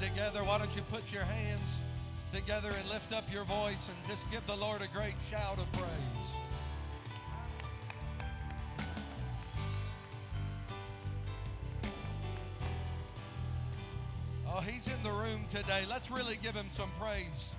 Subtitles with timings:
[0.00, 0.44] Together.
[0.44, 1.80] Why don't you put your hands
[2.32, 5.70] together and lift up your voice and just give the Lord a great shout of
[5.72, 6.36] praise.
[14.46, 15.84] Oh, he's in the room today.
[15.88, 17.50] Let's really give him some praise.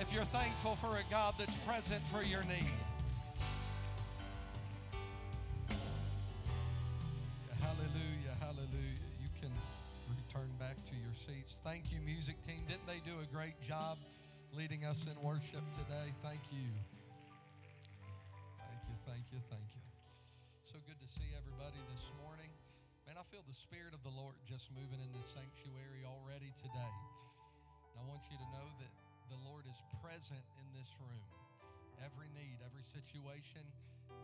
[0.00, 2.72] If you're thankful for a God that's present for your need.
[15.08, 16.12] In worship today?
[16.20, 16.68] Thank you.
[18.60, 19.84] Thank you, thank you, thank you.
[20.60, 22.52] So good to see everybody this morning.
[23.08, 26.96] Man, I feel the Spirit of the Lord just moving in this sanctuary already today.
[27.88, 28.92] And I want you to know that
[29.32, 31.24] the Lord is present in this room.
[32.04, 33.64] Every need, every situation,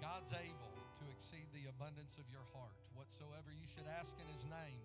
[0.05, 2.77] God's able to exceed the abundance of your heart.
[2.93, 4.85] Whatsoever you should ask in His name,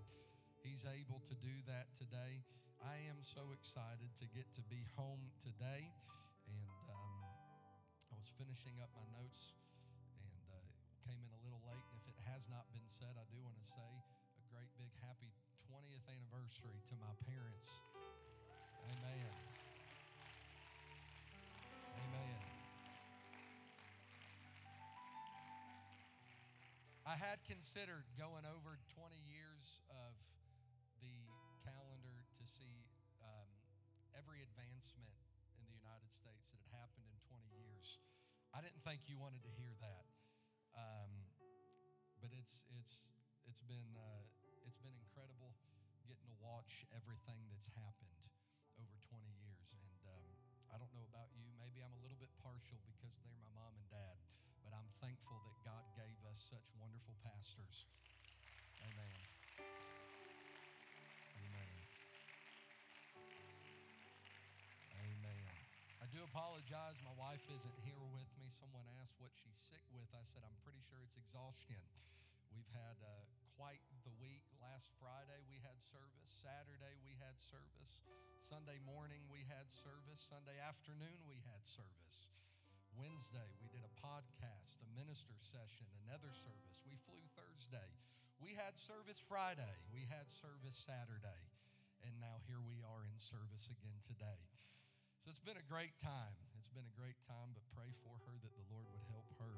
[0.63, 2.39] He's able to do that today.
[2.79, 5.91] I am so excited to get to be home today.
[6.47, 7.15] And um,
[8.07, 9.51] I was finishing up my notes
[10.23, 10.63] and uh,
[11.03, 11.83] came in a little late.
[11.91, 13.91] And if it has not been said, I do want to say
[14.39, 15.35] a great big happy
[15.67, 17.83] 20th anniversary to my parents.
[18.87, 19.27] Amen.
[21.99, 22.39] Amen.
[27.03, 30.15] I had considered going over 20 years of
[34.19, 35.15] every advancement
[35.55, 38.03] in the United States that had happened in 20 years.
[38.51, 40.11] I didn't think you wanted to hear that,
[40.75, 41.11] um,
[42.19, 43.07] but it's it's
[43.47, 44.27] it's been uh,
[44.67, 45.55] it's been incredible
[46.03, 48.27] getting to watch everything that's happened
[48.75, 49.79] over 20 years.
[49.79, 50.27] And um,
[50.67, 53.71] I don't know about you, maybe I'm a little bit partial because they're my mom
[53.77, 54.19] and dad,
[54.67, 57.87] but I'm thankful that God gave us such wonderful pastors.
[66.19, 66.99] Do apologize.
[66.99, 68.51] My wife isn't here with me.
[68.51, 70.11] Someone asked what she's sick with.
[70.11, 71.79] I said, I'm pretty sure it's exhaustion.
[72.51, 73.23] We've had uh,
[73.55, 74.43] quite the week.
[74.59, 76.27] Last Friday we had service.
[76.43, 78.03] Saturday we had service.
[78.35, 80.19] Sunday morning we had service.
[80.19, 82.35] Sunday afternoon we had service.
[82.99, 86.83] Wednesday we did a podcast, a minister session, another service.
[86.83, 87.95] We flew Thursday.
[88.43, 89.87] We had service Friday.
[89.95, 91.47] We had service Saturday.
[92.03, 94.43] And now here we are in service again today.
[95.29, 96.33] It's been a great time.
[96.57, 99.53] It's been a great time, but pray for her that the Lord would help her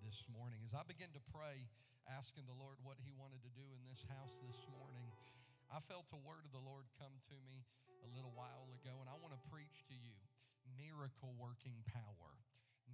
[0.00, 0.64] this morning.
[0.64, 1.68] As I begin to pray,
[2.08, 5.04] asking the Lord what He wanted to do in this house this morning,
[5.68, 7.60] I felt a word of the Lord come to me
[8.00, 10.16] a little while ago, and I want to preach to you
[10.80, 12.32] miracle working power.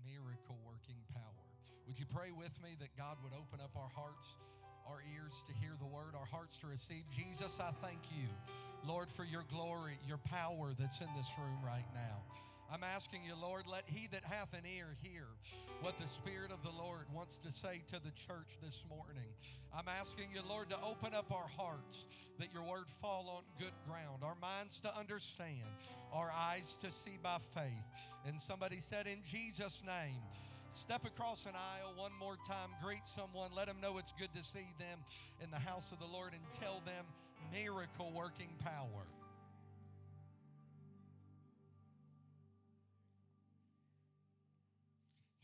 [0.03, 1.47] Miracle working power.
[1.87, 4.35] Would you pray with me that God would open up our hearts?
[4.89, 7.05] Our ears to hear the word, our hearts to receive.
[7.15, 8.29] Jesus, I thank you,
[8.87, 12.23] Lord, for your glory, your power that's in this room right now.
[12.73, 15.25] I'm asking you, Lord, let he that hath an ear hear
[15.81, 19.29] what the Spirit of the Lord wants to say to the church this morning.
[19.73, 22.07] I'm asking you, Lord, to open up our hearts
[22.39, 25.69] that your word fall on good ground, our minds to understand,
[26.13, 27.87] our eyes to see by faith.
[28.27, 30.21] And somebody said, In Jesus' name,
[30.71, 34.43] Step across an aisle one more time, greet someone, let them know it's good to
[34.43, 34.99] see them
[35.43, 37.05] in the house of the Lord, and tell them
[37.53, 39.07] miracle working power.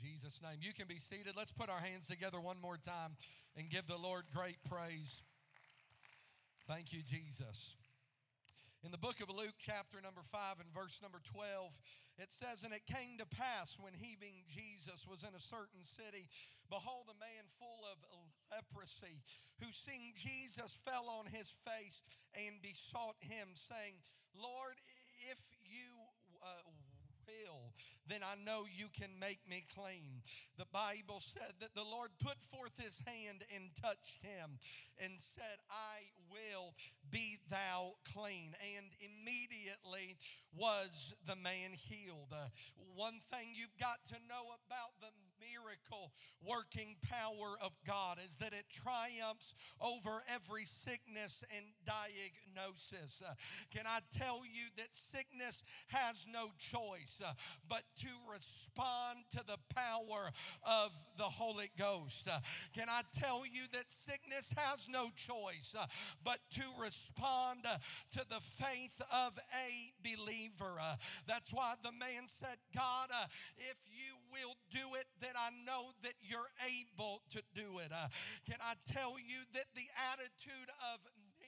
[0.02, 0.58] Jesus' name.
[0.60, 1.34] You can be seated.
[1.36, 3.16] Let's put our hands together one more time
[3.56, 5.22] and give the Lord great praise.
[6.68, 7.74] Thank you, Jesus.
[8.84, 11.72] In the book of Luke, chapter number 5 and verse number 12,
[12.18, 15.82] it says, And it came to pass when he, being Jesus, was in a certain
[15.82, 16.28] city,
[16.70, 17.98] behold, a man full of
[18.50, 19.22] leprosy,
[19.58, 22.02] who seeing Jesus fell on his face
[22.34, 23.98] and besought him, saying,
[24.34, 24.78] Lord,
[25.30, 25.90] if you
[26.42, 26.70] uh,
[27.26, 27.70] will,
[28.08, 30.22] then I know you can make me clean.
[30.58, 34.58] The Bible said that the Lord put forth his hand and touched him
[35.02, 36.74] and said, I will
[37.10, 38.54] be thou clean.
[38.76, 40.16] And immediately
[40.54, 42.32] was the man healed.
[42.32, 42.52] Uh,
[42.94, 45.10] one thing you've got to know about the
[45.50, 46.12] miracle
[46.46, 53.22] working power of God is that it triumphs over every sickness and diagnosis.
[53.24, 53.34] Uh,
[53.70, 57.32] can I tell you that sickness has no choice uh,
[57.68, 60.30] but to respond to the power
[60.62, 62.28] of the Holy Ghost?
[62.30, 62.40] Uh,
[62.74, 65.74] can I tell you that sickness has no choice
[66.22, 67.60] but to respond
[68.12, 70.78] to the faith of a believer?
[71.26, 73.08] That's why the man said, God,
[73.58, 77.94] if you will do it, then I know that you're able to do it.
[77.94, 78.10] Uh,
[78.46, 80.98] can I tell you that the attitude of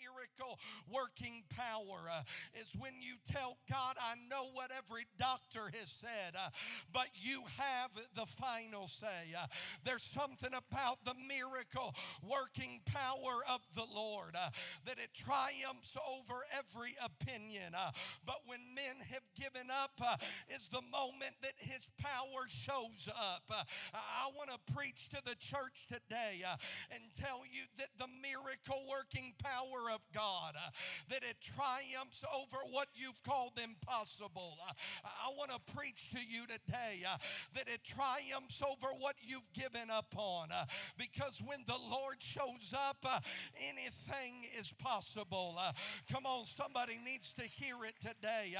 [0.06, 0.58] miracle
[0.92, 2.22] working power uh,
[2.54, 6.50] is when you tell God, I know what every doctor has said, uh,
[6.92, 9.34] but you have the final say.
[9.36, 9.46] Uh,
[9.84, 14.50] there's something about the miracle working power of the Lord uh,
[14.84, 17.74] that it triumphs over every opinion.
[17.74, 17.90] Uh,
[18.24, 20.16] but when men have given up, uh,
[20.54, 22.75] is the moment that his power shows
[23.08, 23.50] up.
[23.94, 26.44] I want to preach to the church today
[26.90, 30.70] and tell you that the miracle working power of God, uh,
[31.08, 34.58] that it triumphs over what you've called impossible.
[34.67, 34.73] Uh,
[35.05, 37.17] I want to preach to you today uh,
[37.55, 40.49] that it triumphs over what you've given up on.
[40.52, 40.64] Uh,
[40.99, 43.20] because when the Lord shows up, uh,
[43.69, 45.56] anything is possible.
[45.58, 45.73] Uh,
[46.12, 48.55] come on, somebody needs to hear it today.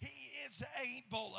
[0.00, 1.34] he is able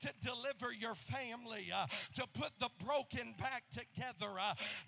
[0.00, 1.70] to deliver your family,
[2.14, 4.32] to put the broken back together,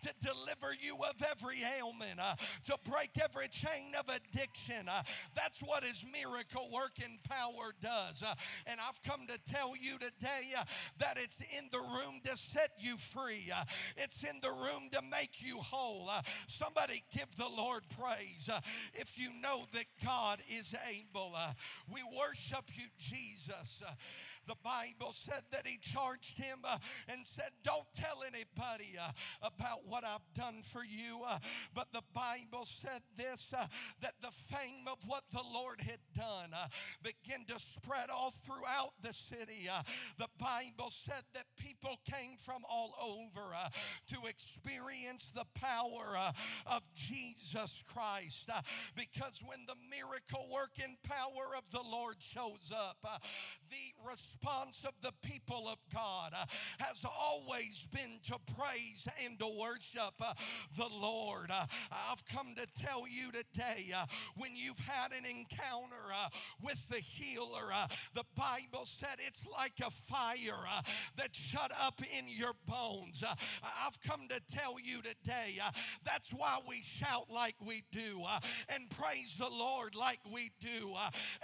[0.03, 2.21] to deliver you of every ailment,
[2.67, 4.89] to break every chain of addiction.
[4.89, 5.03] Uh,
[5.35, 8.23] that's what his miracle working power does.
[8.23, 8.35] Uh,
[8.67, 10.65] and I've come to tell you today uh,
[10.99, 13.65] that it's in the room to set you free, uh,
[13.97, 16.09] it's in the room to make you whole.
[16.09, 18.61] Uh, somebody give the Lord praise uh,
[18.95, 21.35] if you know that God is able.
[21.93, 23.83] we worship you, Jesus
[24.51, 26.77] the Bible said that he charged him uh,
[27.09, 29.13] and said, Don't tell anybody uh,
[29.43, 31.21] about what I've done for you.
[31.25, 31.39] Uh,
[31.73, 33.67] but the Bible said this uh,
[34.01, 36.67] that the fame of what the Lord had done uh,
[37.01, 39.69] began to spread all throughout the city.
[39.73, 39.83] Uh,
[40.19, 43.55] the Bible said that people came from all over
[44.09, 46.17] to experience the power
[46.67, 48.51] of Jesus Christ.
[48.97, 53.21] because when the miracle working power of the Lord shows up,
[53.71, 56.45] the response response of the people of God uh,
[56.79, 60.33] has always been to praise and to worship uh,
[60.77, 61.51] the Lord.
[61.51, 61.67] Uh,
[62.11, 64.07] I've come to tell you today uh,
[64.37, 66.29] when you've had an encounter uh,
[66.63, 70.67] with the healer, uh, the Bible said it's like a fire
[71.17, 73.23] that shut up in your bones.
[73.63, 75.59] I've come to tell you today
[76.05, 78.23] that's why we shout like we do
[78.75, 80.95] and praise the Lord like we do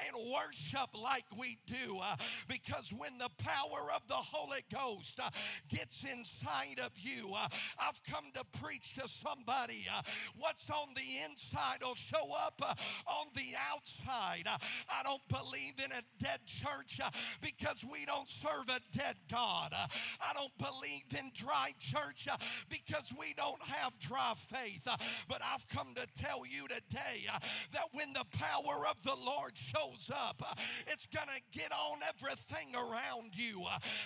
[0.07, 2.01] and worship like we do
[2.49, 5.31] because because when the power of the Holy Ghost uh,
[5.69, 7.49] gets inside of you, uh,
[7.81, 10.03] I've come to preach to somebody uh,
[10.39, 12.75] what's on the inside will show up uh,
[13.07, 14.45] on the outside.
[14.47, 14.59] Uh,
[14.91, 19.73] I don't believe in a dead church uh, because we don't serve a dead God.
[19.75, 22.29] I don't believe in dry church
[22.69, 24.87] because we don't have dry faith.
[25.29, 27.27] But I've come to tell you today
[27.73, 30.43] that when the power of the Lord shows up,
[30.87, 33.63] it's going to get on everything around you.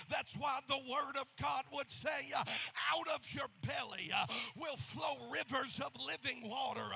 [0.09, 4.11] That's why the Word of God would say, out of your belly
[4.59, 6.87] will flow rivers of living water.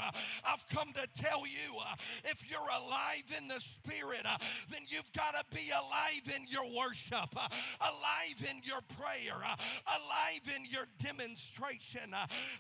[0.48, 1.80] I've come to tell you
[2.26, 4.26] if you're alive in the Spirit,
[4.70, 7.34] then you've got to be alive in your worship,
[7.82, 9.40] alive in your prayer,
[9.88, 12.14] alive in your demonstration.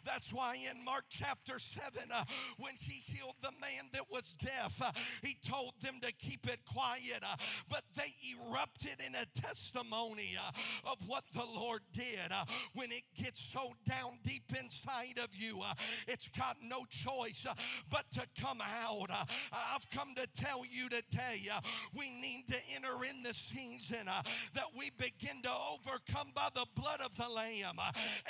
[0.05, 2.09] That's why in Mark chapter 7,
[2.57, 4.81] when he healed the man that was deaf,
[5.23, 7.23] he told them to keep it quiet,
[7.69, 12.31] but they erupted in a testimony uh, of what the Lord did.
[12.31, 15.73] Uh, when it gets so down deep inside of you, uh,
[16.07, 17.53] it's got no choice uh,
[17.89, 19.09] but to come out.
[19.09, 19.25] Uh,
[19.73, 21.59] I've come to tell you today uh,
[21.97, 24.05] we need to enter in the season
[24.53, 27.79] that we begin to overcome by the blood of the Lamb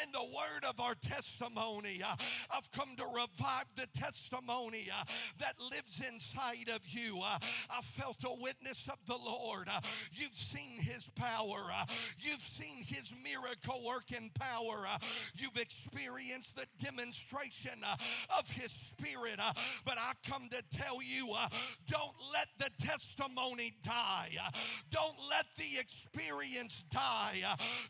[0.01, 2.01] and the word of our testimony.
[2.55, 4.87] I've come to revive the testimony
[5.39, 7.21] that lives inside of you.
[7.21, 9.69] I felt a witness of the Lord.
[10.13, 11.85] You've seen his power, uh,
[12.19, 14.97] you've seen his miracle working power, uh,
[15.35, 17.95] you've experienced the demonstration uh,
[18.37, 19.39] of his spirit.
[19.39, 19.53] Uh,
[19.85, 21.47] but I come to tell you uh,
[21.89, 24.51] don't let the testimony die, uh,
[24.91, 27.41] don't let the experience die,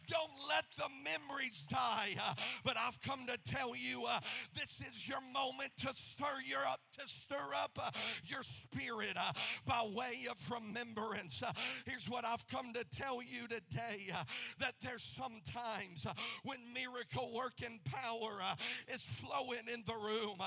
[0.08, 2.16] don't let the memories die.
[2.64, 4.06] but I've come to tell you
[4.54, 7.78] this is your moment to stir your up, to stir up
[8.26, 9.18] your spirit
[9.66, 11.44] by way of remembrance.
[11.86, 14.24] Here's what I've come to tell you today uh,
[14.60, 18.56] that there's sometimes uh, when miracle working power uh,
[18.94, 20.38] is flowing in the room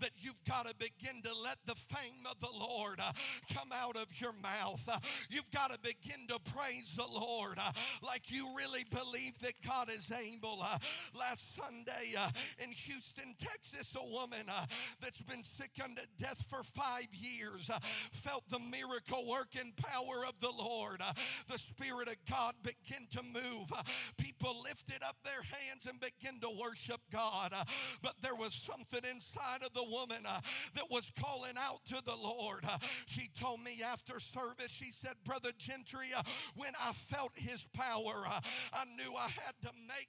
[0.00, 3.00] that you've got to begin to let the fame of the Lord
[3.54, 4.88] come out of your mouth.
[5.30, 7.58] You've got to begin to praise the Lord
[8.02, 10.64] like you really believe that God is able.
[11.18, 12.14] Last Sunday
[12.62, 14.46] in Houston, Texas, a woman
[15.02, 17.70] that's been sick unto death for five years
[18.12, 21.00] felt the miracle working power of the Lord.
[21.00, 21.12] Uh,
[21.58, 23.72] Spirit of God began to move.
[24.16, 27.52] People lifted up their hands and began to worship God.
[28.02, 30.40] But there was something inside of the woman uh,
[30.74, 32.64] that was calling out to the Lord.
[33.06, 36.22] She told me after service, she said, Brother Gentry, uh,
[36.56, 38.40] when I felt his power, uh,
[38.72, 40.08] I knew I had to make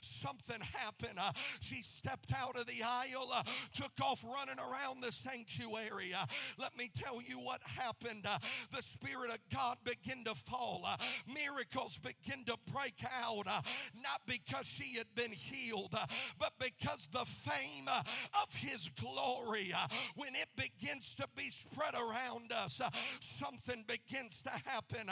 [0.00, 1.16] something happen.
[1.60, 3.32] She stepped out of the aisle,
[3.74, 6.12] took off running around the sanctuary.
[6.58, 8.26] Let me tell you what happened.
[8.72, 10.96] The Spirit of God began to fall, uh,
[11.32, 13.60] miracles begin to break out, uh,
[14.02, 16.06] not because she had been healed, uh,
[16.38, 18.02] but because the fame uh,
[18.42, 22.90] of His glory, uh, when it begins to be spread around us, uh,
[23.20, 25.06] something begins to happen.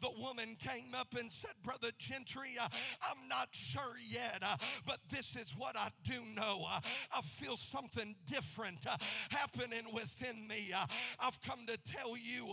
[0.00, 4.42] The woman came up and said, Brother Gentry, I'm not sure yet,
[4.86, 6.66] but this is what I do know.
[7.14, 8.86] I feel something different
[9.30, 10.72] happening within me.
[11.20, 12.46] I've come to tell you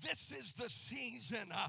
[0.00, 1.68] this is the season uh,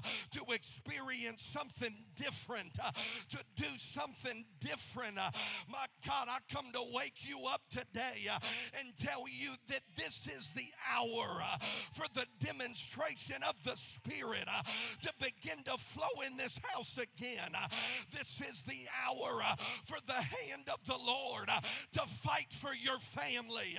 [0.52, 2.90] experience something different, uh,
[3.30, 5.18] to do something different.
[5.18, 5.30] Uh,
[5.68, 8.38] my God, I come to wake you up today uh,
[8.78, 11.58] and tell you that this is the hour uh,
[11.92, 14.62] for the demonstration of the Spirit uh,
[15.02, 17.50] to begin to flow in this house again.
[17.54, 17.68] Uh,
[18.12, 19.40] this is the hour
[19.84, 21.48] for the hand of the Lord
[21.92, 23.76] to fight for your family,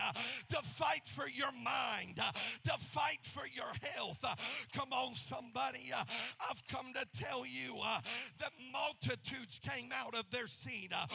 [0.49, 2.19] to fight for your mind,
[2.63, 4.23] to fight for your health.
[4.73, 5.91] Come on, somebody.
[5.95, 6.03] Uh,
[6.59, 8.01] I've come to tell you uh,
[8.39, 11.05] that multitudes came out of their seat uh,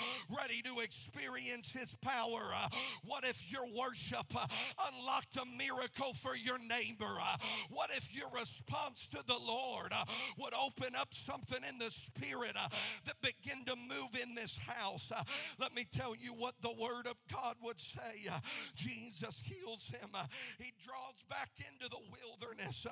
[0.41, 2.53] ready to experience His power.
[2.55, 2.69] Uh,
[3.05, 4.47] what if your worship uh,
[4.93, 7.17] unlocked a miracle for your neighbor?
[7.21, 7.37] Uh,
[7.71, 10.05] what if your response to the Lord uh,
[10.39, 12.57] would open up something in the spirit
[13.05, 15.11] that begin to move in this house?
[15.59, 18.31] Let me tell you what the Word of God would say.
[18.75, 20.11] Jesus heals him.
[20.59, 22.87] He draws back into the wilderness,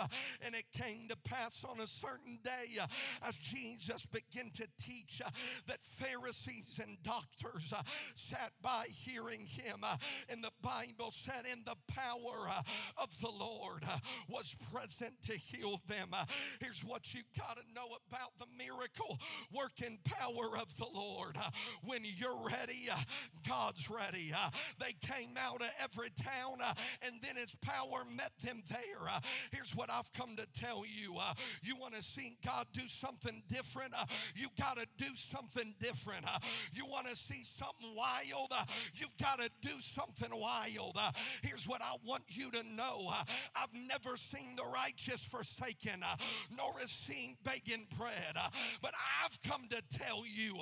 [0.44, 2.86] and it came to pass on a certain day uh,
[3.28, 5.30] as Jesus began to teach uh,
[5.66, 7.82] that Pharisees and doctors uh,
[8.14, 9.96] sat by hearing him, uh,
[10.28, 12.62] and the Bible said, "In the power uh,
[13.02, 13.98] of the Lord uh,
[14.28, 16.08] was present to heal them."
[16.60, 19.18] Here's what you got to know about the miracle
[19.52, 21.36] working power of the Lord.
[21.84, 22.88] When you're ready,
[23.48, 24.32] God's ready.
[24.78, 26.58] They came out of every town,
[27.06, 29.08] and then His power met them there.
[29.52, 31.16] Here's what I've come to tell you:
[31.62, 36.24] you want to see God do something different, uh, you got to do something different.
[36.26, 36.38] Uh,
[36.72, 38.64] you want to see something wild, uh,
[38.94, 40.96] you've got to do something wild.
[40.98, 41.10] Uh,
[41.42, 43.24] here's what I want you to know: uh,
[43.56, 46.16] I've never seen the righteous forsaken, uh,
[46.56, 48.36] nor is seen begging bread.
[48.80, 50.54] But I've come to tell you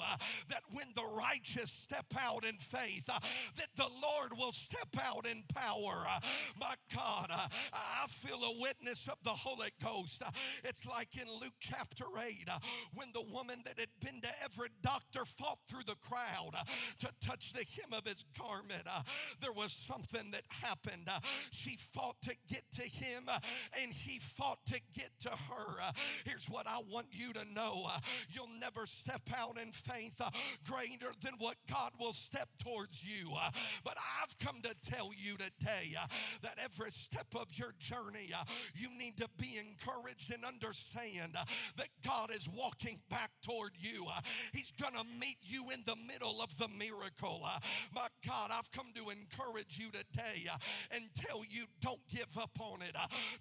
[0.49, 5.43] that when the righteous step out in faith, that the Lord will step out in
[5.55, 6.07] power.
[6.59, 10.23] My God, I feel a witness of the Holy Ghost.
[10.65, 12.59] It's like in Luke chapter 8, afraid uh,
[12.95, 16.65] when the woman that had been to every doctor fought through the crowd uh,
[16.99, 18.83] to touch the hem of his garment.
[18.87, 19.03] Uh,
[19.41, 21.09] there was something that happened.
[21.51, 23.29] She fought to get to him
[23.83, 25.81] and he fought to get to her.
[26.25, 27.87] Here's what I want you to know
[28.31, 30.21] you'll never step out in faith
[30.69, 33.31] greater than what God will step towards you.
[33.85, 35.95] But I've come to tell you today
[36.43, 38.31] that every step of your journey,
[38.75, 41.37] you need to be encouraged and understand
[41.77, 44.05] that God is walking back toward you.
[44.09, 44.21] Uh,
[44.53, 47.43] he's going to meet you in the middle of the miracle.
[47.45, 47.59] Uh,
[47.95, 50.57] my God, I've come to encourage you today uh,
[50.95, 52.97] and tell you don't give up on it.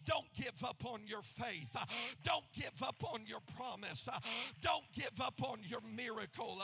[0.05, 1.75] Don't give up on your faith.
[2.23, 4.07] Don't give up on your promise.
[4.61, 6.61] Don't give up on your miracle.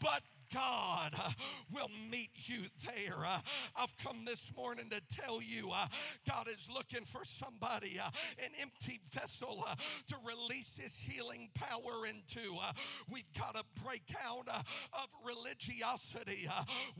[0.00, 0.22] But
[0.52, 1.30] God uh,
[1.72, 3.16] will meet you there.
[3.24, 3.38] Uh,
[3.80, 5.86] I've come this morning to tell you uh,
[6.28, 8.10] God is looking for somebody, uh,
[8.44, 9.74] an empty vessel, uh,
[10.08, 12.54] to release his healing power into.
[12.60, 12.72] Uh,
[13.10, 16.48] we've got to break out of religiosity.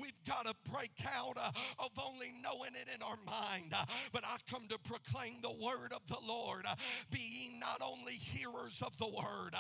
[0.01, 3.75] We've got to break out of only knowing it in our mind.
[4.13, 6.65] But I come to proclaim the word of the Lord.
[7.11, 9.55] Be ye not only hearers of the word,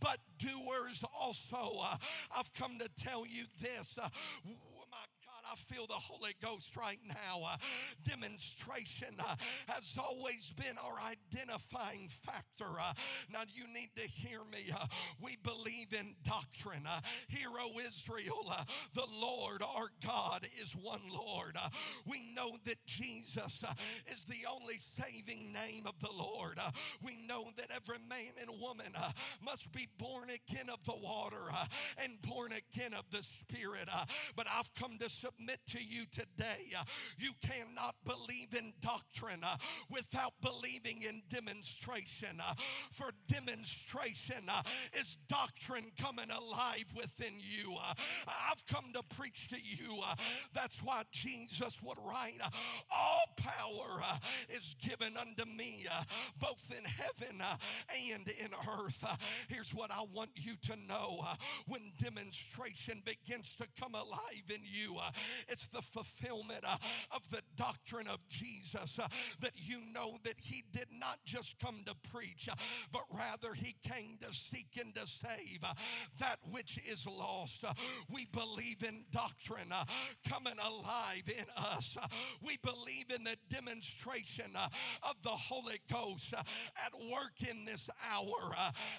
[0.00, 1.82] but doers also.
[2.36, 3.96] I've come to tell you you this.
[4.00, 4.08] Uh,
[5.50, 7.42] I feel the Holy Ghost right now.
[7.44, 7.56] Uh,
[8.08, 9.36] demonstration uh,
[9.68, 12.78] has always been our identifying factor.
[12.80, 12.92] Uh,
[13.32, 14.72] now, you need to hear me.
[15.22, 16.84] We believe in doctrine.
[16.86, 18.52] Uh, hear, O Israel,
[18.94, 21.56] the Lord our God is one Lord.
[22.06, 23.62] we know that Jesus
[24.06, 26.58] is the only saving name of the Lord.
[27.02, 28.92] we know that every man and woman
[29.44, 31.50] must be born again of the water
[32.02, 33.88] and born again of the Spirit.
[34.36, 36.72] but I've come to submit to you today.
[36.78, 36.84] Uh,
[37.18, 39.56] you cannot believe in doctrine uh,
[39.90, 42.40] without believing in demonstration.
[42.40, 42.54] Uh,
[42.92, 44.62] for demonstration uh,
[44.98, 47.72] is doctrine coming alive within you.
[47.72, 47.94] Uh,
[48.50, 49.98] I've come to preach to you.
[50.02, 50.14] Uh,
[50.52, 52.38] that's why Jesus would write,
[52.94, 54.02] All power
[54.50, 55.86] is given unto me,
[56.40, 57.42] both in heaven
[58.12, 58.48] and in
[58.78, 59.04] earth.
[59.48, 61.24] Here's what I want you to know
[61.66, 64.96] when demonstration begins to come alive in you,
[65.48, 66.76] it's the fulfillment uh,
[67.14, 69.06] of the doctrine of Jesus uh,
[69.40, 70.83] that you know that he did
[71.14, 72.48] not just come to preach,
[72.92, 75.60] but rather he came to seek and to save
[76.18, 77.64] that which is lost.
[78.12, 79.72] We believe in doctrine
[80.28, 81.96] coming alive in us.
[82.42, 84.50] We believe in the demonstration
[85.08, 88.54] of the Holy Ghost at work in this hour.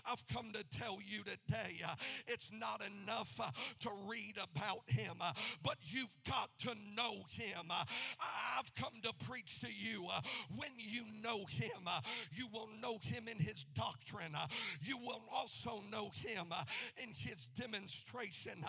[0.09, 1.81] I've come to tell you today
[2.27, 3.39] it's not enough
[3.79, 5.15] to read about him,
[5.63, 7.71] but you've got to know him.
[7.71, 10.07] I've come to preach to you.
[10.55, 11.89] When you know him,
[12.31, 14.35] you will know him in his doctrine.
[14.81, 16.47] You will also know him
[17.01, 18.63] in his demonstration.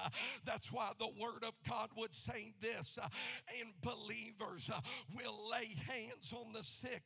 [0.45, 2.99] That's why the word of God would say this
[3.61, 4.71] and believers
[5.15, 7.03] will lay hands on the sick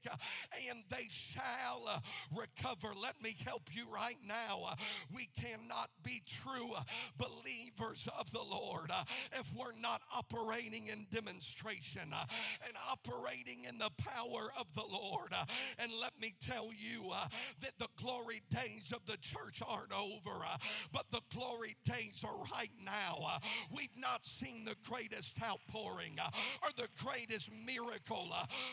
[0.68, 2.02] and they shall
[2.34, 2.94] recover.
[3.00, 4.74] Let me help you right now.
[5.14, 6.70] We cannot be true
[7.18, 8.90] believers of the Lord
[9.38, 15.32] if we're not operating in demonstration and operating in the power of the Lord.
[15.78, 17.26] And let me tell you uh,
[17.62, 20.56] that the glory days of the church aren't over, uh,
[20.92, 23.16] but the glory days are right now.
[23.26, 23.38] Uh.
[23.74, 26.30] We've not seen the greatest outpouring uh,
[26.62, 28.28] or the greatest miracle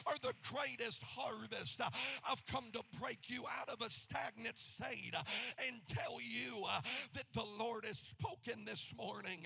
[0.05, 1.81] or the greatest harvest.
[2.29, 5.13] I've come to break you out of a stagnant state
[5.67, 6.65] and tell you
[7.13, 9.39] that the Lord has spoken this morning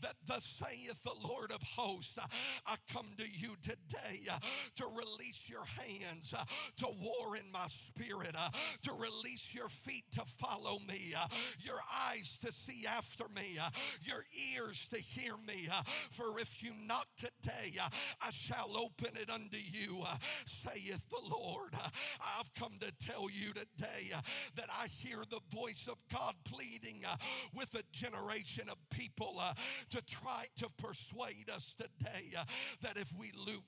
[0.00, 2.18] that thus saith the Lord of hosts,
[2.66, 4.38] I come to you today uh,
[4.76, 6.44] to release your hands uh,
[6.78, 8.48] to war in my spirit, uh,
[8.82, 11.26] to release your feet to follow me, uh,
[11.60, 13.68] your eyes to see after me, uh,
[14.02, 15.68] your ears to hear me.
[15.70, 17.78] Uh, for if you knock today,
[18.22, 20.04] I shall open it unto you,
[20.46, 21.70] saith the Lord.
[22.38, 24.10] I've come to tell you today
[24.56, 27.02] that I hear the voice of God pleading
[27.54, 29.40] with a generation of people
[29.90, 32.44] to try to persuade us today uh,
[32.82, 33.62] that if we lose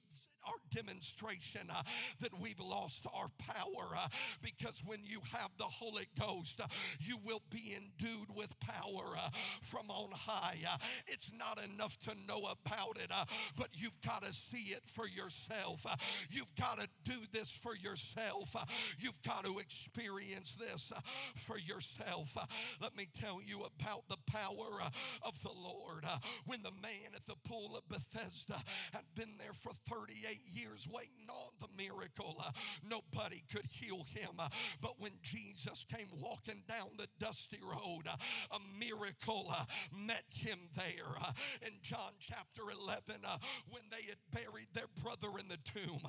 [0.46, 1.82] our demonstration uh,
[2.20, 4.08] that we've lost our power uh,
[4.42, 6.66] because when you have the Holy Ghost, uh,
[7.00, 9.30] you will be endued with power uh,
[9.62, 10.56] from on high.
[10.68, 13.24] Uh, it's not enough to know about it, uh,
[13.56, 15.86] but you've got to see it for yourself.
[16.30, 18.54] you've got to do this for yourself.
[18.98, 20.92] you've got to experience this
[21.36, 22.36] for yourself.
[22.80, 24.80] let me tell you about the power
[25.22, 26.04] of the Lord.
[26.46, 28.60] when the man at the pool of Bethesda
[28.92, 32.36] had been there for 38 eight years waiting on the miracle.
[32.38, 32.50] Uh,
[32.88, 34.30] nobody could heal him.
[34.38, 34.48] Uh,
[34.80, 38.16] but when Jesus came walking down the dusty road, uh,
[38.56, 39.52] a miracle
[39.92, 41.16] met him there.
[41.62, 43.38] In John chapter 11, uh,
[43.70, 46.00] when they had buried their brother in the tomb,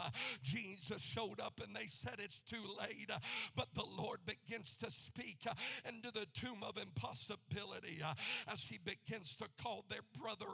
[0.44, 3.12] Jesus showed up and they said, It's too late.
[3.56, 5.46] But the Lord begins to speak
[5.88, 8.02] into the tomb of impossibility
[8.52, 10.46] as he begins to call their brother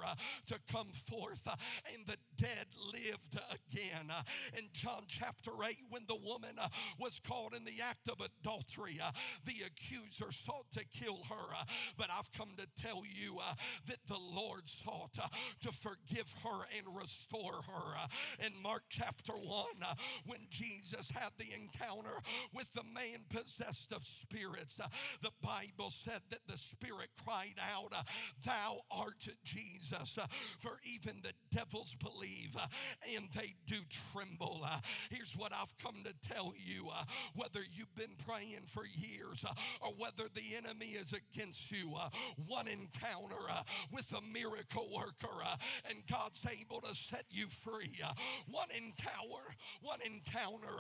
[0.48, 1.48] to come forth,
[1.94, 3.63] and the dead lived again.
[3.74, 4.22] Uh,
[4.58, 6.68] In John chapter 8, when the woman uh,
[7.00, 9.12] was caught in the act of adultery, uh,
[9.46, 11.56] the accuser sought to kill her.
[11.98, 13.40] But I've come to tell you
[13.88, 18.46] that the Lord sought to forgive her and restore her.
[18.46, 19.94] In Mark chapter 1, uh,
[20.26, 22.22] when Jesus had the encounter
[22.54, 24.76] with the man possessed of spirits,
[25.22, 27.94] the Bible said that the spirit cried out,
[28.46, 30.18] Thou art Jesus,
[30.60, 32.56] for even the devils believe
[33.16, 33.76] and they do
[34.12, 34.62] tremble.
[34.64, 37.04] Uh, Here's what I've come to tell you uh,
[37.36, 42.10] whether you've been praying for years uh, or whether the enemy is against you, uh,
[42.48, 45.56] one encounter uh, with a miracle worker uh,
[45.90, 48.00] and God's able to set you free.
[48.50, 50.76] One encounter, one encounter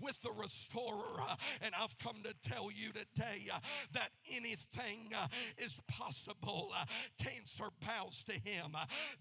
[0.00, 1.22] with the restorer.
[1.62, 3.48] And I've come to tell you today
[3.92, 5.12] that anything
[5.58, 6.72] is possible.
[7.18, 8.76] Cancer bows to him,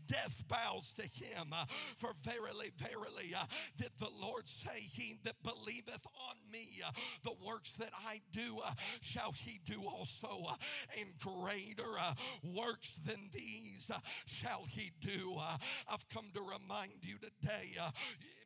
[0.08, 1.54] death bows to him.
[1.98, 2.95] For verily, verily,
[3.36, 3.46] uh,
[3.78, 6.92] did the Lord say, He that believeth on me, uh,
[7.24, 10.56] the works that I do uh, shall he do also, uh,
[11.00, 12.14] and greater uh,
[12.58, 15.36] works than these uh, shall he do.
[15.40, 15.58] Uh,
[15.92, 17.92] I've come to remind you today, uh,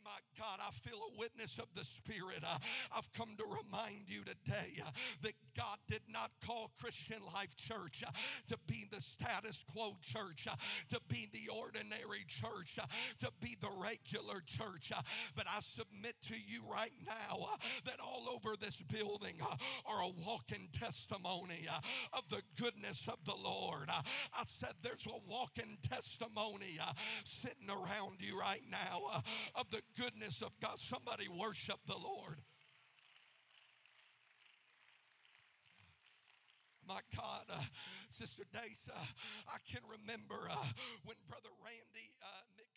[0.09, 2.43] my God, I feel a witness of the Spirit.
[2.43, 2.57] Uh,
[2.95, 4.89] I've come to remind you today uh,
[5.21, 8.11] that God did not call Christian Life Church uh,
[8.47, 10.55] to be the status quo church, uh,
[10.89, 12.85] to be the ordinary church, uh,
[13.19, 14.93] to be the regular church.
[14.95, 15.01] Uh,
[15.35, 20.03] but I submit to you right now uh, that all over this building uh, are
[20.03, 21.67] a walking testimony
[22.13, 23.89] of the goodness of the Lord.
[23.89, 26.79] I said there's a walking testimony
[27.25, 29.21] sitting around you right now
[29.55, 30.79] of the goodness of God.
[30.79, 32.37] Somebody worship the Lord.
[36.89, 37.61] My God, uh,
[38.09, 38.97] Sister Dace, uh,
[39.47, 40.57] I can remember uh,
[41.05, 42.09] when Brother Randy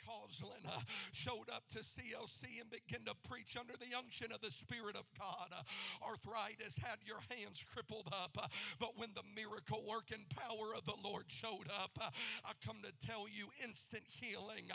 [0.09, 0.81] uh, uh,
[1.13, 5.05] showed up to CLC and began to preach under the unction of the Spirit of
[5.19, 5.49] God.
[5.53, 5.63] Uh,
[6.09, 8.47] arthritis had your hands crippled up, uh,
[8.79, 11.99] but when the miracle working power of the Lord showed up,
[12.45, 14.67] I come to tell you, instant healing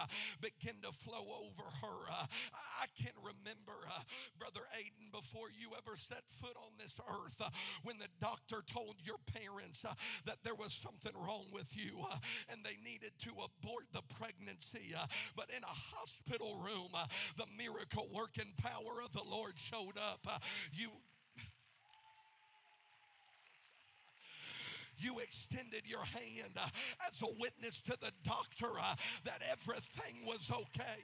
[0.42, 2.00] began to flow over her.
[2.82, 3.78] I can remember,
[4.40, 7.42] Brother Aiden, before you ever set foot on this earth,
[7.84, 9.84] when the doctor told your parents
[10.26, 11.98] that there was something wrong with you
[12.52, 14.94] and they needed to abort the pregnancy.
[14.98, 17.06] uh, but in a hospital room, uh,
[17.38, 20.20] the miracle working power of the Lord showed up.
[20.28, 20.38] Uh,
[20.74, 20.90] you
[25.00, 26.68] you extended your hand uh,
[27.08, 28.70] as a witness to the doctor
[29.26, 31.04] that everything was okay.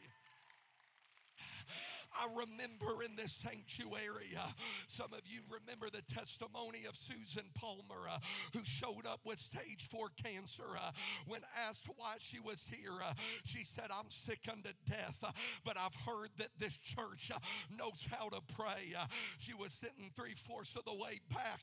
[2.15, 4.47] I remember in this sanctuary, uh,
[4.88, 8.19] some of you remember the testimony of Susan Palmer, uh,
[8.54, 10.63] who showed up with stage four cancer.
[10.76, 10.91] Uh,
[11.28, 13.13] when asked why she was here, uh,
[13.45, 15.32] she said, I'm sick unto death, uh,
[15.65, 17.39] but I've heard that this church uh,
[17.78, 18.93] knows how to pray.
[19.39, 21.62] She was sitting three fourths of the way back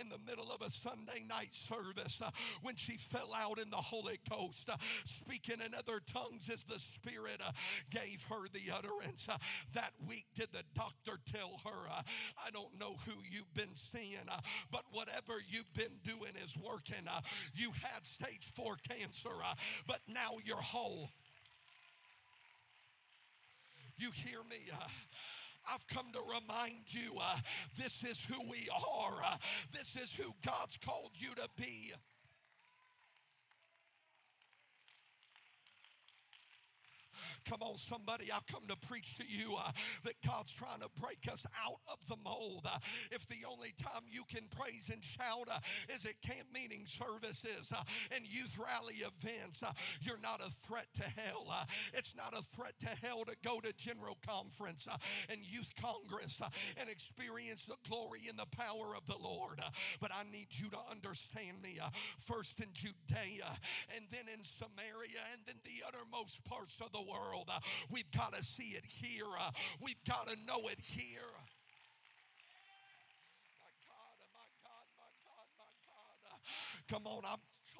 [0.00, 2.20] in the middle of a Sunday night service
[2.62, 4.70] when she fell out in the Holy Ghost,
[5.04, 7.42] speaking in other tongues as the Spirit
[7.90, 9.28] gave her the utterance.
[9.28, 9.36] Uh,
[9.88, 12.02] that week, did the doctor tell her, uh,
[12.44, 17.06] I don't know who you've been seeing, uh, but whatever you've been doing is working.
[17.10, 17.20] Uh,
[17.54, 19.30] you had stage four cancer,
[19.86, 21.10] but now you're whole.
[23.98, 24.56] You hear me?
[25.72, 27.18] I've come to remind you
[27.76, 29.38] this is who we are.
[29.72, 31.92] This is who God's called you to be.
[37.44, 39.70] Come on, somebody, I come to preach to you uh,
[40.04, 42.66] that God's trying to break us out of the mold.
[42.66, 42.78] Uh,
[43.10, 45.58] if the only time you can praise and shout uh,
[45.94, 47.82] is at camp meeting services uh,
[48.14, 49.72] and youth rally events, uh,
[50.02, 51.46] you're not a threat to hell.
[51.50, 54.86] Uh, it's not a threat to hell to go to General Conference
[55.30, 56.40] and Youth Congress
[56.80, 59.60] and experience the glory and the power of the Lord.
[60.00, 61.78] But I need you to understand me
[62.24, 63.46] first in Judea
[63.94, 67.37] and then in Samaria and then the uttermost parts of the world.
[67.48, 69.26] Uh, we've got to see it here.
[69.40, 71.20] Uh, we've got to know it here.
[73.60, 76.16] My God, my God, my God, my God.
[76.32, 76.38] Uh,
[76.88, 77.38] Come on, I'm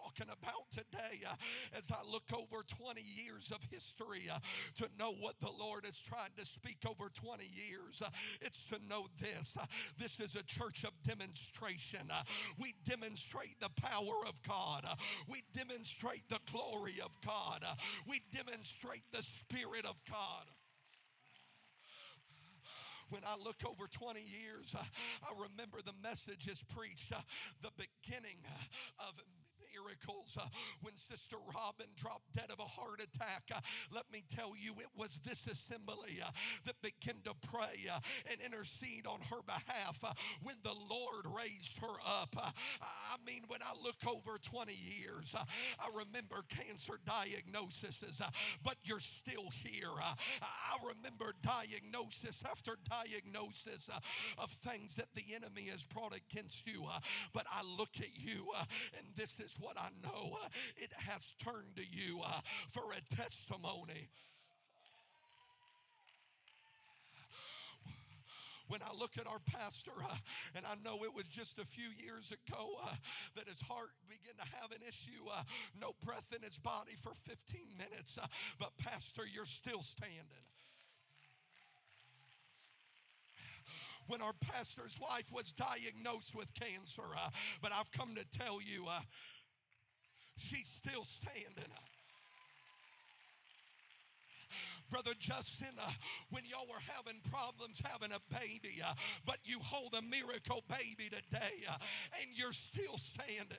[0.09, 1.35] talking about today uh,
[1.77, 4.39] as I look over 20 years of history uh,
[4.77, 8.03] to know what the Lord is trying to speak over 20 years.
[8.05, 8.09] Uh,
[8.41, 9.53] it's to know this.
[9.59, 9.67] Uh,
[9.99, 12.01] this is a church of demonstration.
[12.11, 12.23] Uh,
[12.59, 14.95] we demonstrate the power of God, uh,
[15.29, 17.65] we demonstrate the glory of God,
[18.07, 20.45] we demonstrate the Spirit of God
[23.11, 27.13] when I look over 20 years, I remember the message is preached,
[27.63, 28.37] the beginning
[29.01, 29.15] of
[29.79, 30.37] miracles.
[30.39, 30.47] Uh,
[30.83, 33.61] when Sister Robin dropped dead of a heart attack, uh,
[33.95, 36.31] let me tell you, it was this assembly uh,
[36.65, 37.99] that began to pray uh,
[38.31, 40.13] and intercede on her behalf uh,
[40.43, 42.35] when the Lord raised her up.
[42.37, 42.51] Uh,
[42.83, 47.99] I mean, when I look over 20 years, I remember cancer diagnoses,
[48.65, 49.89] but you're still here.
[50.43, 53.89] I remember diagnosis after diagnosis
[54.39, 56.87] of things that the enemy has brought against you,
[57.33, 58.49] but I look at you,
[58.97, 63.15] and this is what I know uh, it has turned to you uh, for a
[63.15, 64.09] testimony.
[68.69, 70.15] when I look at our pastor, uh,
[70.55, 72.95] and I know it was just a few years ago uh,
[73.35, 75.43] that his heart began to have an issue, uh,
[75.81, 78.19] no breath in his body for 15 minutes.
[78.21, 78.27] Uh,
[78.61, 80.45] but, Pastor, you're still standing.
[84.07, 87.03] when our pastor's wife was diagnosed with cancer.
[87.61, 88.87] But I've come to tell you,
[90.39, 91.73] she's still standing.
[94.91, 95.91] Brother Justin, uh,
[96.31, 98.95] when y'all were having problems having a baby, uh,
[99.27, 101.77] but you hold a miracle baby today uh,
[102.21, 103.59] and you're still standing.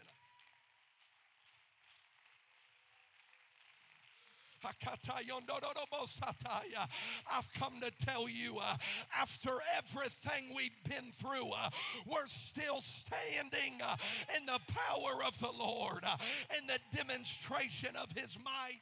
[7.33, 8.75] I've come to tell you, uh,
[9.19, 11.69] after everything we've been through, uh,
[12.05, 13.95] we're still standing uh,
[14.37, 16.17] in the power of the Lord uh,
[16.57, 18.81] in the demonstration of His might.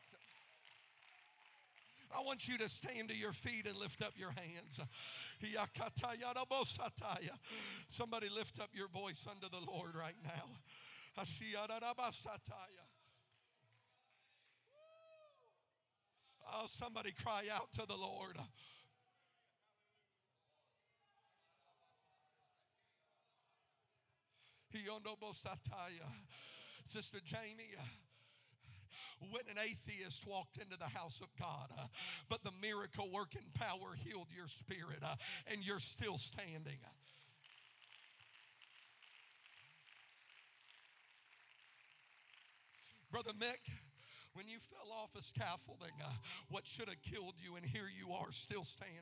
[2.16, 4.80] I want you to stand to your feet and lift up your hands.
[7.90, 10.50] Somebody lift up your voice unto the Lord right now.
[16.54, 18.38] Oh, somebody cry out to the Lord.
[26.86, 27.76] Sister Jamie,
[29.32, 31.88] when an atheist walked into the house of God, uh,
[32.30, 35.16] but the miracle working power healed your spirit, uh,
[35.52, 36.78] and you're still standing.
[43.12, 43.72] Brother Mick,
[44.38, 46.12] when you fell off a scaffolding, uh,
[46.52, 49.02] what should have killed you, and here you are still standing.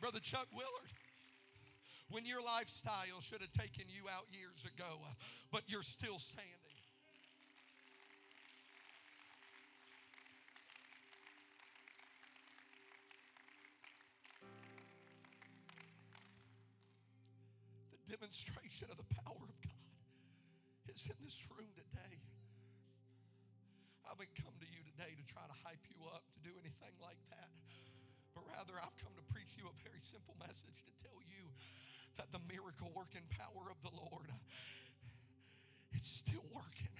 [0.00, 0.94] Brother Chuck Willard,
[2.08, 5.12] when your lifestyle should have taken you out years ago, uh,
[5.50, 6.54] but you're still standing.
[18.06, 19.69] The demonstration of the power of God
[21.00, 22.16] is in this room today.
[24.04, 26.92] I haven't come to you today to try to hype you up to do anything
[27.00, 27.48] like that.
[28.36, 31.48] But rather, I've come to preach you a very simple message to tell you
[32.20, 34.28] that the miracle working power of the Lord,
[35.92, 36.92] it's still working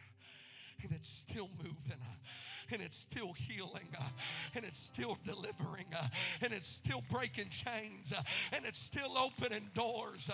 [0.83, 2.01] and it's still moving
[2.73, 3.89] and it's still healing
[4.55, 5.87] and it's still delivering
[6.41, 8.15] and it's still breaking chains
[8.55, 10.31] and it's still opening doors.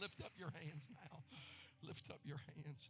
[0.00, 1.22] Lift up your hands now.
[1.82, 2.88] Lift up your hands.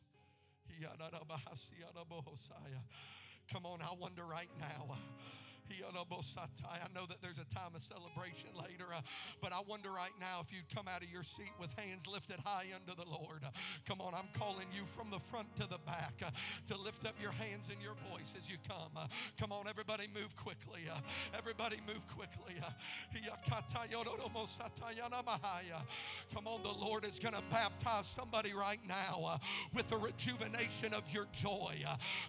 [3.52, 4.92] Come on, I wonder right now.
[4.92, 4.96] Uh,
[6.64, 9.00] I know that there's a time of celebration later, uh,
[9.40, 12.40] but I wonder right now if you'd come out of your seat with hands lifted
[12.44, 13.42] high unto the Lord.
[13.44, 13.50] Uh,
[13.86, 16.30] come on, I'm calling you from the front to the back uh,
[16.68, 18.92] to lift up your hands and your voice as you come.
[18.96, 19.06] Uh,
[19.38, 20.82] come on, everybody, move quickly.
[20.90, 20.98] Uh,
[21.36, 22.54] everybody, move quickly.
[22.64, 22.70] Uh,
[26.34, 29.38] come on, the Lord is going to baptize somebody right now
[29.74, 31.74] with the rejuvenation of your joy,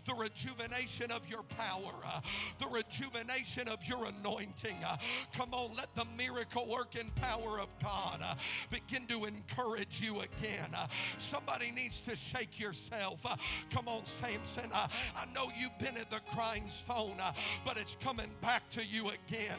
[0.06, 1.94] the rejuvenation of your power,
[2.60, 4.76] the rejuvenation of your anointing.
[4.84, 4.98] Uh,
[5.34, 8.34] come on, let the miracle working power of God uh,
[8.72, 10.70] begin to encourage you again.
[10.76, 10.88] Uh,
[11.20, 13.24] somebody needs to shake yourself.
[13.24, 13.36] Uh,
[13.70, 14.70] come on, Samson.
[14.74, 17.32] Uh, I know you've been at the grindstone, uh,
[17.64, 19.58] but it's coming back to you again.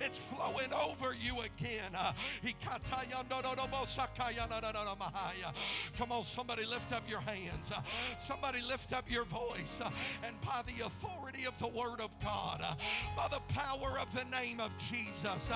[0.00, 1.90] it's flowing over you again.
[5.98, 7.72] Come on, somebody lift up your hands.
[8.18, 9.74] Somebody lift up your voice.
[10.24, 12.62] And by the authority of the word of God,
[13.16, 15.46] by the power of the name of Jesus.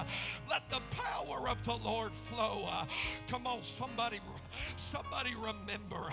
[0.51, 2.69] Let the power of the Lord flow.
[3.29, 4.21] Come on, somebody,
[4.77, 6.11] somebody remember.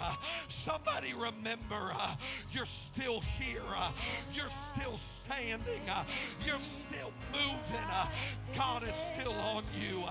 [0.47, 1.93] Somebody remember.
[2.51, 3.61] You're still here.
[4.33, 5.81] You're still standing.
[6.45, 7.89] You're still moving.
[8.55, 10.03] God is still on you.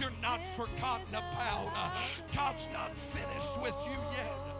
[0.00, 1.72] You're not forgotten about.
[2.34, 4.57] God's not finished with you yet.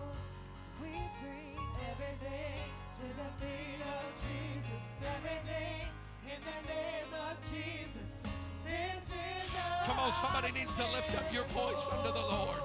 [9.89, 12.61] Come on, somebody needs to lift up your voice unto the Lord.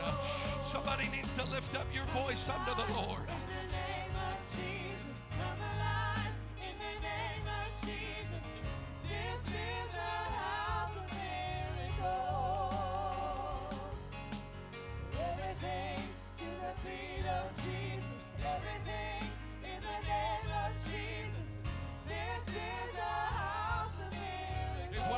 [0.73, 3.29] Somebody needs to lift up your voice unto the Lord.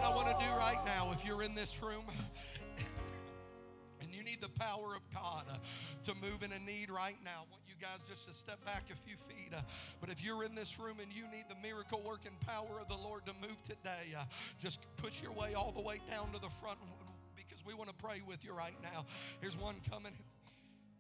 [0.06, 1.12] I want to do right now.
[1.14, 2.04] If you're in this room
[4.02, 5.58] and you need the power of God uh,
[6.04, 8.84] to move in a need right now, I want you guys just to step back
[8.94, 9.52] a few feet.
[9.52, 9.62] uh,
[10.00, 12.96] but if you're in this room and you need the miracle working power of the
[12.96, 14.26] Lord to move today, uh,
[14.62, 16.78] just push your way all the way down to the front
[17.36, 19.08] because we want to pray with you right now.
[19.42, 20.14] Here's one coming.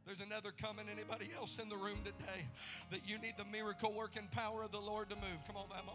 [0.07, 0.85] There's another coming.
[0.91, 2.41] Anybody else in the room today
[2.89, 5.45] that you need the miracle working power of the Lord to move?
[5.45, 5.93] Come on, Mama.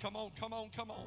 [0.00, 1.06] Come on, come on, come on.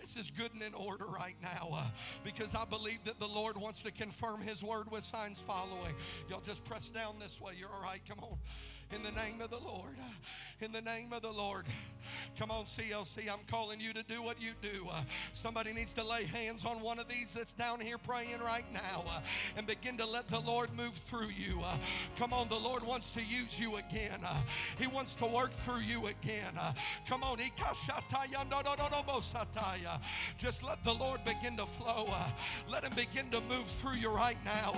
[0.00, 1.84] This is good and in order right now uh,
[2.24, 5.94] because I believe that the Lord wants to confirm His word with signs following.
[6.28, 7.52] Y'all just press down this way.
[7.58, 8.00] You're all right.
[8.08, 8.38] Come on.
[8.94, 9.96] In the name of the Lord.
[10.60, 11.66] In the name of the Lord.
[12.38, 13.28] Come on, CLC.
[13.30, 14.86] I'm calling you to do what you do.
[14.90, 18.64] Uh, somebody needs to lay hands on one of these that's down here praying right
[18.72, 19.20] now uh,
[19.56, 21.58] and begin to let the Lord move through you.
[21.62, 21.76] Uh,
[22.16, 24.20] come on, the Lord wants to use you again.
[24.78, 26.54] He wants to work through you again.
[27.08, 27.38] Come on.
[30.38, 32.06] Just let the Lord begin to flow.
[32.70, 34.74] Let Him begin to move through you right now.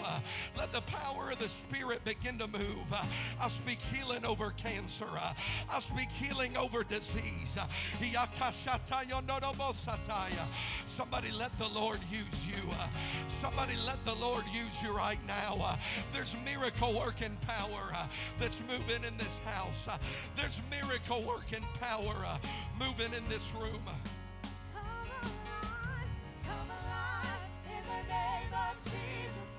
[0.57, 2.93] Let the power of the Spirit begin to move.
[3.41, 5.07] I speak healing over cancer.
[5.71, 7.59] I speak healing over disease.
[10.87, 12.71] Somebody let the Lord use you.
[13.41, 15.77] Somebody let the Lord use you right now.
[16.13, 17.93] There's miracle working power
[18.39, 19.89] that's moving in this house.
[20.37, 22.15] There's miracle working power
[22.79, 23.83] moving in this room.
[26.47, 29.51] Come alive in the name of Jesus.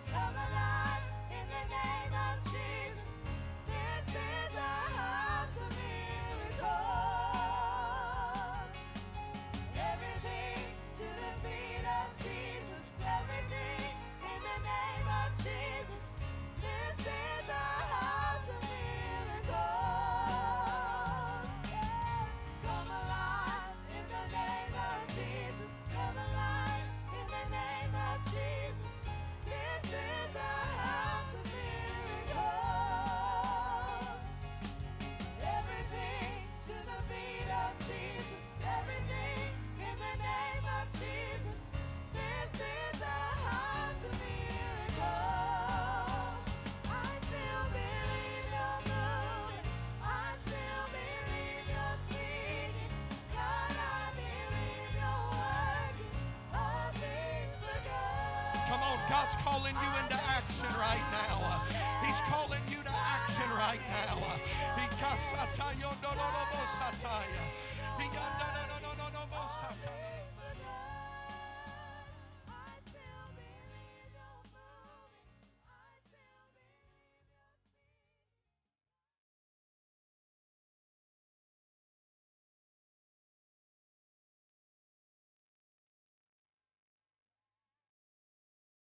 [59.11, 61.61] God's calling you into action right now.
[61.99, 64.01] He's calling you to action right now.